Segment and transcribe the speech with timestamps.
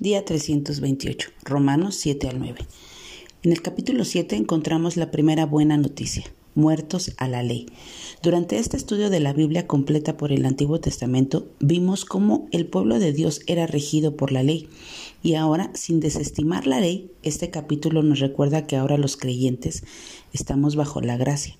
[0.00, 2.60] Día 328, Romanos 7 al 9.
[3.42, 6.22] En el capítulo 7 encontramos la primera buena noticia,
[6.54, 7.66] muertos a la ley.
[8.22, 13.00] Durante este estudio de la Biblia completa por el Antiguo Testamento, vimos cómo el pueblo
[13.00, 14.68] de Dios era regido por la ley.
[15.24, 19.82] Y ahora, sin desestimar la ley, este capítulo nos recuerda que ahora los creyentes
[20.32, 21.58] estamos bajo la gracia.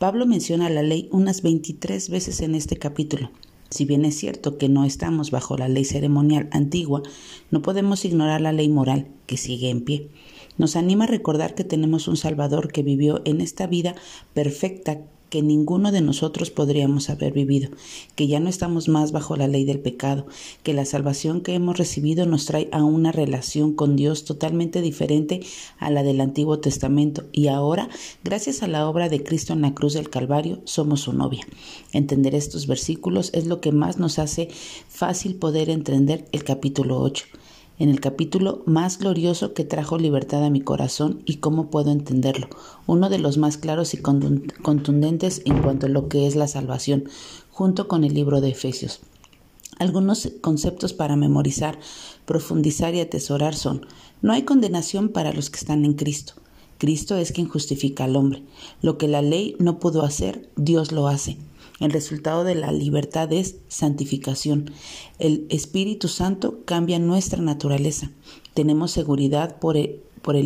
[0.00, 3.30] Pablo menciona la ley unas 23 veces en este capítulo.
[3.76, 7.02] Si bien es cierto que no estamos bajo la ley ceremonial antigua,
[7.50, 10.08] no podemos ignorar la ley moral que sigue en pie.
[10.56, 13.94] Nos anima a recordar que tenemos un Salvador que vivió en esta vida
[14.32, 17.70] perfecta que ninguno de nosotros podríamos haber vivido,
[18.14, 20.26] que ya no estamos más bajo la ley del pecado,
[20.62, 25.40] que la salvación que hemos recibido nos trae a una relación con Dios totalmente diferente
[25.78, 27.88] a la del Antiguo Testamento y ahora,
[28.24, 31.46] gracias a la obra de Cristo en la cruz del Calvario, somos su novia.
[31.92, 34.48] Entender estos versículos es lo que más nos hace
[34.88, 37.24] fácil poder entender el capítulo 8
[37.78, 42.48] en el capítulo más glorioso que trajo libertad a mi corazón y cómo puedo entenderlo,
[42.86, 47.04] uno de los más claros y contundentes en cuanto a lo que es la salvación,
[47.50, 49.00] junto con el libro de Efesios.
[49.78, 51.78] Algunos conceptos para memorizar,
[52.24, 53.86] profundizar y atesorar son,
[54.22, 56.34] no hay condenación para los que están en Cristo.
[56.78, 58.42] Cristo es quien justifica al hombre.
[58.82, 61.38] Lo que la ley no pudo hacer, Dios lo hace.
[61.78, 64.70] El resultado de la libertad es santificación.
[65.18, 68.10] El Espíritu Santo cambia nuestra naturaleza.
[68.54, 70.00] Tenemos seguridad por el,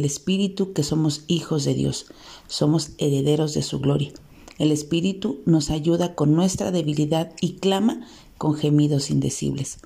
[0.05, 2.06] Espíritu que somos hijos de Dios.
[2.48, 4.12] Somos herederos de su gloria.
[4.58, 9.78] El Espíritu nos ayuda con nuestra debilidad y clama con gemidos indecibles.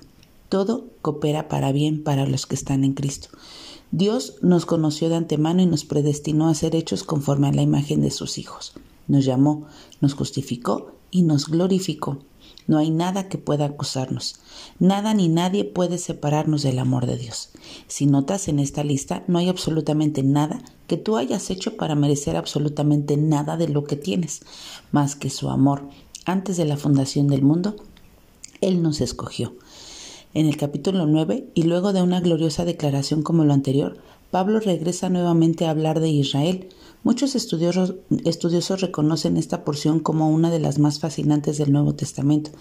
[0.49, 3.29] Todo coopera para bien para los que están en Cristo.
[3.91, 8.01] Dios nos conoció de antemano y nos predestinó a ser hechos conforme a la imagen
[8.01, 8.73] de sus hijos.
[9.07, 9.67] Nos llamó,
[10.01, 12.19] nos justificó y nos glorificó.
[12.67, 14.41] No hay nada que pueda acusarnos.
[14.79, 17.51] Nada ni nadie puede separarnos del amor de Dios.
[17.87, 22.35] Si notas en esta lista, no hay absolutamente nada que tú hayas hecho para merecer
[22.35, 24.41] absolutamente nada de lo que tienes,
[24.91, 25.87] más que su amor.
[26.25, 27.77] Antes de la fundación del mundo,
[28.59, 29.55] Él nos escogió.
[30.33, 33.97] En el capítulo 9, y luego de una gloriosa declaración como lo anterior,
[34.35, 36.67] Pablo regresa nuevamente a hablar de Israel.
[37.03, 42.51] Muchos estudiosos, reconocen esta porción como una de las más fascinantes del Nuevo Testamento,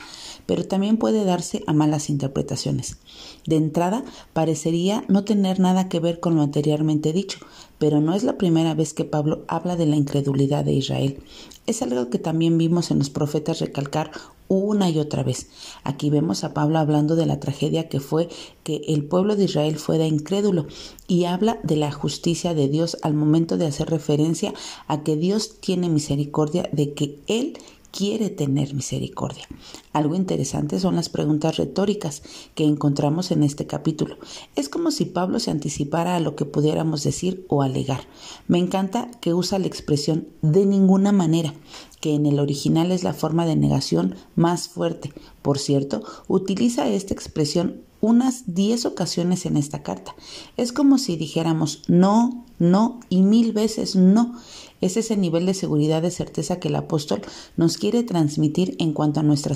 [0.47, 2.99] pero también puede darse a malas interpretaciones.
[3.45, 7.41] De entrada, parecería no tener nada que ver con lo anteriormente dicho,
[7.79, 11.19] pero no es la primera vez que Pablo habla de la incredulidad de Israel.
[11.67, 14.12] Es algo que también vimos en los profetas recalcar
[14.49, 15.49] una y otra vez.
[15.82, 18.28] Aquí vemos a Pablo hablando de la tragedia que fue
[18.62, 20.66] que el pueblo de Israel fuera incrédulo
[21.09, 24.53] y habla de la justicia de Dios al momento de hacer referencia
[24.87, 27.59] a que Dios tiene misericordia de que Él
[27.91, 29.47] quiere tener misericordia.
[29.94, 32.22] Algo interesante son las preguntas retóricas
[32.56, 34.19] que encontramos en este capítulo.
[34.56, 38.00] Es como si Pablo se anticipara a lo que pudiéramos decir o alegar.
[38.49, 41.55] Me encanta que usa la expresión de ninguna manera,
[42.00, 45.12] que en el original es la forma de negación más fuerte.
[45.43, 50.15] Por cierto, utiliza esta expresión unas diez ocasiones en esta carta.
[50.56, 54.34] Es como si dijéramos no, no y mil veces no.
[54.82, 57.22] Es ese nivel de seguridad, de certeza que el apóstol
[57.56, 59.55] nos quiere transmitir en cuanto a nuestra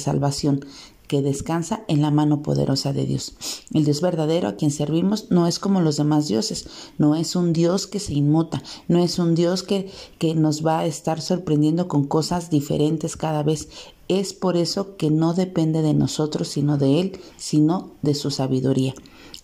[1.09, 3.35] que descansa en la mano poderosa de Dios.
[3.73, 6.67] El Dios verdadero a quien servimos no es como los demás dioses,
[6.99, 10.81] no es un Dios que se inmuta, no es un Dios que, que nos va
[10.81, 13.69] a estar sorprendiendo con cosas diferentes cada vez.
[14.07, 18.95] Es por eso que no depende de nosotros, sino de Él, sino de su sabiduría.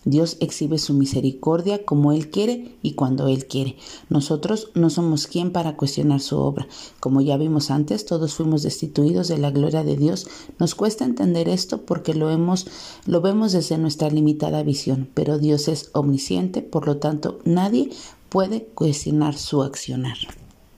[0.05, 3.75] Dios exhibe su misericordia como Él quiere y cuando Él quiere.
[4.09, 6.67] Nosotros no somos quien para cuestionar su obra.
[6.99, 10.27] Como ya vimos antes, todos fuimos destituidos de la gloria de Dios.
[10.59, 12.67] Nos cuesta entender esto porque lo, hemos,
[13.05, 17.89] lo vemos desde nuestra limitada visión, pero Dios es omnisciente, por lo tanto nadie
[18.29, 20.17] puede cuestionar su accionar.